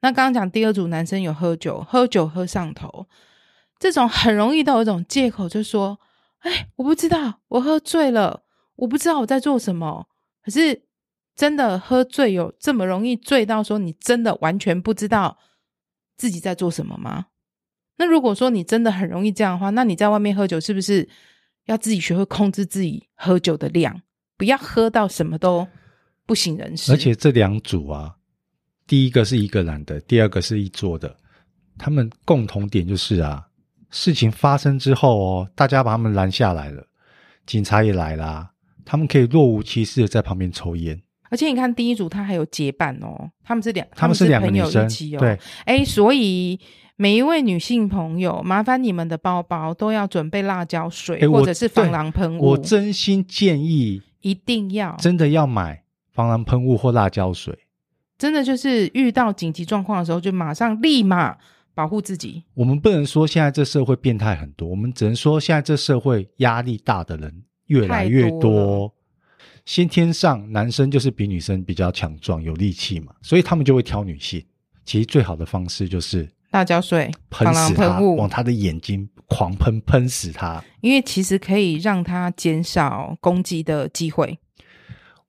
[0.00, 3.06] 那刚刚讲第二组男生有喝酒，喝酒喝上头，
[3.80, 5.98] 这种很容易都有一种借口，就说
[6.40, 8.44] ：“哎，我不知道，我喝醉了，
[8.76, 10.06] 我不知道我在做什么。”
[10.44, 10.84] 可是
[11.34, 15.36] 真的喝醉有这么容易醉到说你真的完全不知道
[16.16, 17.26] 自己在做什么吗？
[17.96, 21.08] 那如果说你真的很容易这样的话，那你在外面喝酒是不是
[21.64, 24.02] 要自己学会控制自己喝酒的量，
[24.36, 25.66] 不要喝到什么都。
[26.26, 28.14] 不省人事，而且这两组啊，
[28.86, 31.16] 第一个是一个男的，第二个是一桌的，
[31.76, 33.44] 他们共同点就是啊，
[33.90, 36.84] 事情发生之后哦，大家把他们拦下来了，
[37.46, 38.50] 警察也来啦，
[38.84, 41.00] 他们可以若无其事的在旁边抽烟。
[41.28, 46.58] 而且你看第一组他还有结伴哦，他们是两，他们是两个女生哦，对，哎，所以
[46.96, 52.50] 每一位女性朋友，麻烦你们的包包都要准备辣椒水或者是防狼喷雾。
[52.50, 55.82] 我真心建议一定要真的要买。
[56.12, 57.56] 防狼喷雾或辣椒水，
[58.18, 61.38] 真的就是遇到紧急状况的时候，就马上立马
[61.74, 62.44] 保护自己。
[62.54, 68.40] 我们不能说现在这社会变态很多，我们只能说现在这社会压力大的人越来越多。
[68.40, 68.94] 多
[69.66, 74.44] 先天上男生就是比女生比较强壮有力气嘛，所以他们就会挑女性。
[74.84, 80.64] 其实最好的方式就是辣椒水、喷死他，往他的眼睛狂喷，喷死他。
[80.80, 84.38] 因为其实可以让他减少攻击的机会。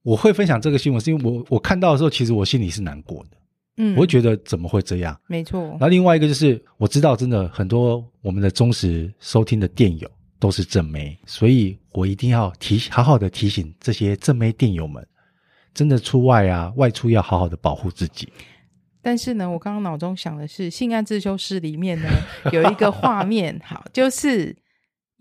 [0.01, 3.37] 我会分享这个新闻，是因为我我看到的时候，其实我心里是难过的。
[3.77, 5.19] 嗯，我会觉得怎么会这样？
[5.27, 5.77] 没错。
[5.79, 15.05] 那另外一个就是，我知道真的很多我们的忠实收听的电友都是正妹，所以我一定要提好好的提醒这些正妹电友们，
[15.73, 18.27] 真的出外啊，外出要好好的保护自己。
[19.01, 22.07] 但是呢，我刚刚脑中想的是，《性爱自修室》里面呢
[22.51, 24.55] 有一个画面，好，就是。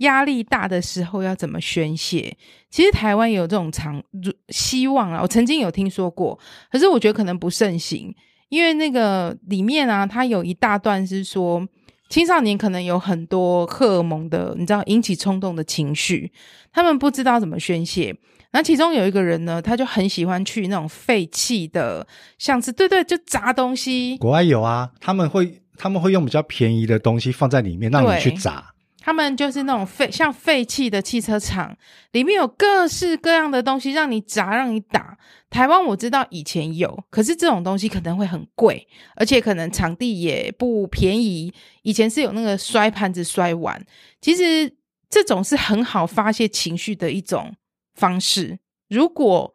[0.01, 2.35] 压力大的时候要怎么宣泄？
[2.71, 4.03] 其实台湾也有这种常
[4.49, 6.39] 希望啊，我曾经有听说过，
[6.73, 8.11] 可是我觉得可能不盛行，
[8.51, 11.67] 因为那个里面啊，它有一大段是说
[12.11, 16.31] 青少年可能有很多荷尔蒙的，你知道引起冲动的情绪，
[16.73, 18.15] 他们不知道怎么宣泄。
[18.53, 22.05] 那其中有一个人呢，他就很喜欢去那种废弃的，
[22.37, 24.17] 像是对对，就砸东西。
[24.19, 28.70] 国外有啊，他们会他们会用比较便宜的东西放在里面，让你去砸。
[29.01, 31.77] 他们就是那种废像废弃的汽车厂，
[32.13, 35.17] 里面有各式各样的东西让你砸，让你打。
[35.49, 38.87] 台湾我知道以前有，可是这种东西可能会很贵，
[39.17, 41.53] 而且可能场地也不便宜。
[41.83, 43.85] 以前是有那个摔盘子、摔碗，
[44.21, 44.77] 其实
[45.09, 47.57] 这种是很好发泄情绪的一种
[47.95, 48.61] 方式。
[48.89, 49.55] 如果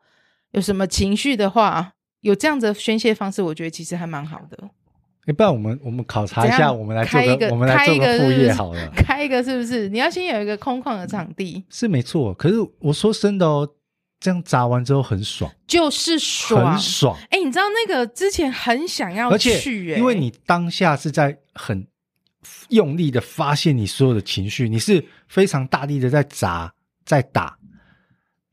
[0.51, 4.69] 有什么情绪的话，有这样子的宣泄方式，我觉得其实还蛮好的。
[5.25, 8.89] 要、欸、不然我们我们考察一下，我们来做个，个我们来做个副业好了。
[8.95, 9.89] 开一个是不是？
[9.89, 11.63] 你要先有一个空旷的场地。
[11.69, 13.67] 是没错，可是我说真的哦，
[14.19, 17.17] 这样砸完之后很爽，就是爽，很爽。
[17.31, 21.85] 哎、欸，你知道那个之前很想要去、且因为你当下是在很
[22.69, 26.71] 用力的发泄你所有的情绪，你是非常大力的在砸
[27.03, 27.57] 在打，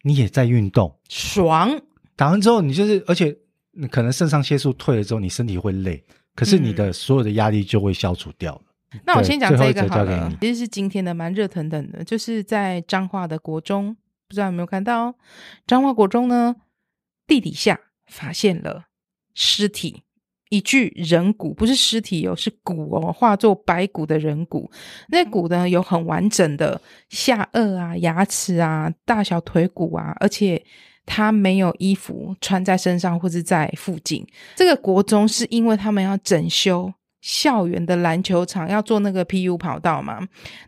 [0.03, 1.79] 你也在运动，爽。
[2.17, 3.37] 打完之后，你就是，而且
[3.73, 6.03] 你可能肾上腺素退了之后，你身体会累。
[6.35, 8.63] 可是你的所有的压力就会消除掉了。
[8.95, 13.95] 嗯、那我先讲这个好了，其实是今天的蛮热腾腾的，就是在彰化的国中，
[14.29, 15.15] 不知道有没有看到？
[15.67, 16.57] 彰化国中呢，
[17.27, 18.87] 地底下发现了
[19.35, 20.03] 尸体，
[20.49, 24.71] 一具人骨，不是尸体哦，是骨哦，化作白骨的人骨。
[25.09, 30.65] 那骨呢，有很完整的下颚啊、牙齿啊、大小腿骨啊，而且。
[31.05, 34.27] 他没有衣服穿在身上，或是在附近。
[34.57, 40.21] 这个国中是因为他们要整修校园的篮球场，要做那个 PU 跑道嘛。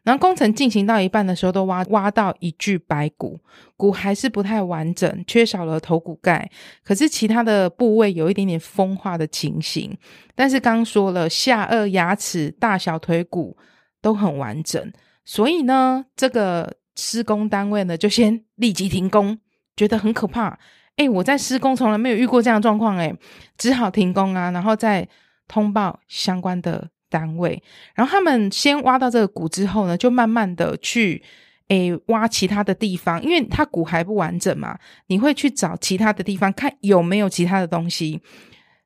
[0.03, 3.41] 然后工程进行到一半的时候，都挖挖到一具白骨，
[3.77, 6.49] 骨还是不太完整，缺少了头骨盖。
[6.85, 9.97] 可是其他的部位有一点点风化的情形。
[10.35, 13.57] 但是刚说了，下颚、牙齿、大小腿骨
[14.01, 14.93] 都很完整，
[15.25, 19.39] 所以呢，这个施工单位呢就先立即停工。
[19.77, 20.59] 觉得很可怕，
[20.97, 23.13] 哎、我在施工从来没有遇过这样的状况，哎，
[23.59, 25.09] 只好停工啊，然后再
[25.49, 27.63] 通报相关的单位，
[27.95, 31.23] 然后他们先挖到这个骨之后呢，就慢慢的去，
[31.69, 38.21] 诶挖其他的地方，因为它骨还不完整嘛，你会去找其他的地方看有没有其他的东西。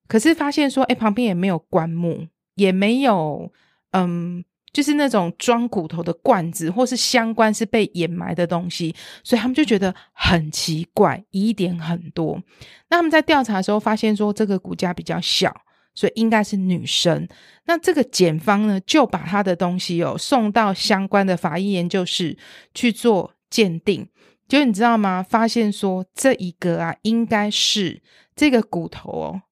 [0.07, 3.53] 可是发现说，诶旁边也没有棺木，也没有，
[3.91, 4.43] 嗯，
[4.79, 12.41] 就是那种装骨头的罐子，或是相关是被掩埋的东西，所以他们就觉得很奇怪，疑点很多。
[12.89, 15.53] 那他们在调查的时候发现说，这个骨架比较小。
[15.95, 17.27] 所以应该是女生。
[17.65, 22.39] 那这个检方呢，就把他的东西哦送到相关的法医研究室
[22.73, 24.09] 去做鉴定。
[24.47, 25.25] 就你知道吗？
[25.29, 28.01] 发现说这一个啊，应该是
[28.37, 29.43] 这个骨头哦，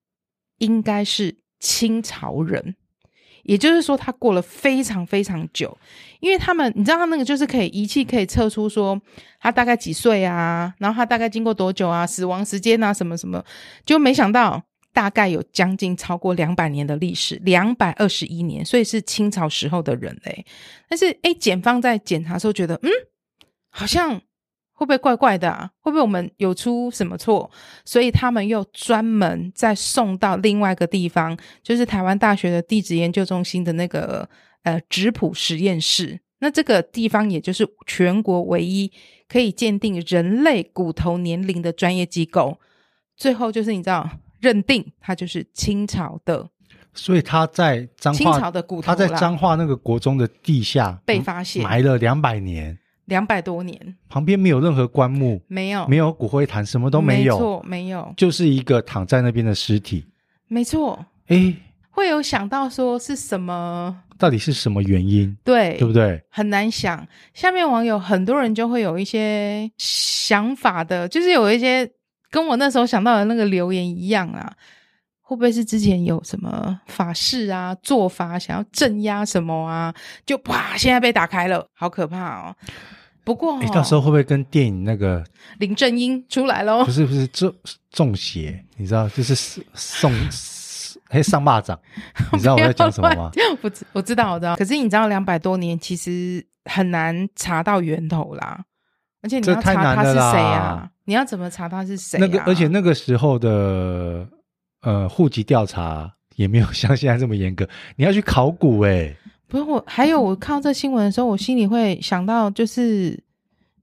[0.59, 2.77] 应该是清朝人。
[3.47, 5.77] 也就是说，他过了非常非常久，
[6.21, 9.01] 因为他们你知道，他那个就是可以仪器可以测出说
[9.41, 13.45] 他大概几岁啊，然后他大概经过多久啊，死亡时间啊，什么什么，
[13.85, 14.63] 就没想到。
[14.97, 20.47] 大概有将近超过两百年的历史，两百二十一年，所以是清朝时候的人嘞。
[20.89, 22.89] 但是，诶，检方在检查的时候觉得，嗯，
[23.69, 24.19] 好像
[24.77, 25.69] 会不会怪怪的啊？
[25.81, 27.51] 会不会我们有出什么错？
[27.85, 34.29] 所以他们又专门再送到另外一个地方，就是台湾大学的地质研究中心的那个
[34.63, 36.21] 呃质谱实验室。
[36.39, 38.93] 那这个地方也就是全国唯一
[39.27, 42.61] 可以鉴定人类骨头年龄的专业机构。
[43.17, 44.09] 最后就是你知道。
[44.39, 46.47] 认定它就是清朝的，
[46.93, 60.07] 所以他在彰化，清朝的骨头，他在彰化那个国中的地下被发现，埋了两百年，两百多年，旁边没有任何棺木，没有，没有骨灰坛，什么都没有，没错，没有，就是一个躺在那边的尸体，
[60.47, 61.05] 没错。
[61.29, 61.57] 诶，
[61.91, 64.03] 会有想到说是什么？
[64.19, 65.37] 到底是什么原因？
[65.43, 66.23] 对，对不对？
[66.31, 67.07] 很难想。
[67.35, 71.91] 下面网友很多人就会有一些想法的，就是有一些。
[72.29, 74.53] 跟我那时候想到的那个留言一样啊，
[75.23, 79.95] 会不会是之前有什么法事啊、做法，想要镇压什么啊？
[80.27, 82.57] 就啪，现在被打开了，好可怕哦！
[83.27, 85.25] 不过、哦，哎，到时候会不会跟电影那个
[85.59, 86.85] 林正英出来喽？
[86.85, 87.53] 不是不是中
[87.91, 89.35] 中邪，你知道，就是
[89.75, 90.13] 送
[91.09, 91.77] 哎上蚂蚱，
[92.33, 93.33] 你知道我在 讲什么吗？
[93.93, 98.65] 我知道我知道，可是你知道两百多年其实很难查到源头啦，
[99.23, 100.89] 而且你要查他是谁啊？
[101.07, 102.21] 你要怎么查他是谁、啊？
[102.21, 104.25] 那个，而且那个时候的
[104.83, 107.69] 呃户籍调查也没有像现在这么严格。
[107.97, 109.17] 你要去考古哎、欸，
[109.49, 109.83] 不是我。
[109.87, 113.23] 还有我看到这新闻的时候，我心里会想到，就是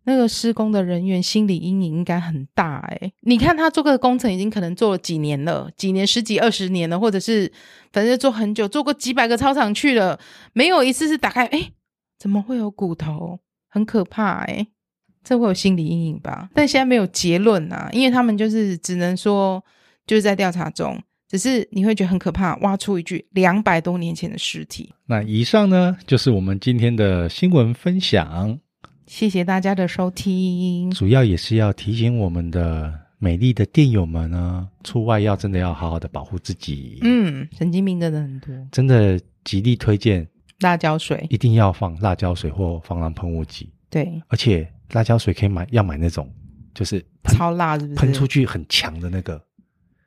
[0.03, 3.13] 那个施工的人员心理阴影应该很大哎、欸。
[3.21, 7.51] 你看他做个工程已经可能做了几年了，几年、十几、二十年了，或者是
[7.91, 10.19] 反正做很久，做过几百个操场去了，
[10.53, 11.71] 没有一次是打开，哎，
[12.19, 13.39] 怎么会有骨头？
[13.69, 14.67] 很可怕哎、欸。
[15.23, 16.49] 这会有心理阴影吧？
[16.53, 19.63] 但现在没有结论啊，因为他们就是只能说
[20.05, 21.01] 就是在调查中，
[21.33, 24.93] 只是你会觉得很可怕，挖出一具两百多年前的尸体。
[25.07, 28.59] 那以上呢，就是我们今天的新闻分享。
[29.07, 30.91] 谢谢大家的收听。
[30.91, 36.99] 主要也是要提醒我们的美丽的电友们呢，出外要真的要好好的保护自己。
[37.01, 40.27] 嗯，神经病真的很多，真的极力推荐
[40.59, 43.67] 辣椒水，一定要放辣椒水或防狼喷雾剂。
[43.89, 44.71] 对，而且。
[44.91, 46.31] 辣椒水可以买，要买那种
[46.75, 47.99] 就是超辣，是不是？
[47.99, 49.41] 喷出去很强的那个。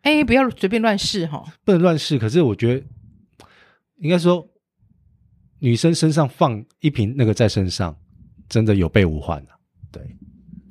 [0.06, 2.16] 哎、欸，不要随便乱试哈，不能乱试。
[2.16, 2.86] 可是我觉得，
[3.98, 4.48] 应该说，
[5.58, 7.96] 女生身上放一瓶那个在身上，
[8.48, 9.48] 真的有备无患了。
[9.90, 10.00] 对，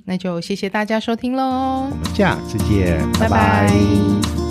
[0.06, 3.68] 那就谢谢大家收听喽，我们下次见，拜拜。
[3.68, 4.45] 拜拜。